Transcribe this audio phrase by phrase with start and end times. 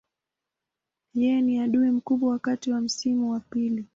[1.13, 3.85] Yeye ni adui mkubwa wakati wa msimu wa pili.